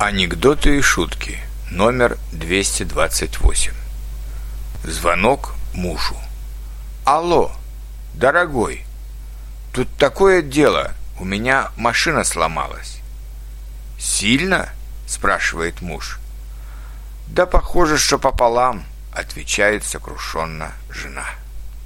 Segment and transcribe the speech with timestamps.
[0.00, 1.40] Анекдоты и шутки.
[1.72, 3.72] Номер 228.
[4.84, 6.14] Звонок мужу.
[7.04, 7.50] Алло,
[8.14, 8.84] дорогой,
[9.72, 13.00] тут такое дело, у меня машина сломалась.
[13.98, 14.68] Сильно?
[15.08, 16.20] спрашивает муж.
[17.26, 21.26] Да похоже, что пополам, отвечает сокрушенно жена.